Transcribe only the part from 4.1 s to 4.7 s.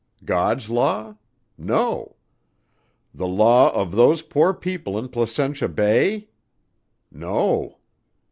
poor